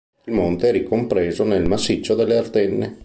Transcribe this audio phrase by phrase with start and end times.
[0.23, 2.99] Il monte è ricompreso nel massiccio delle Ardenne.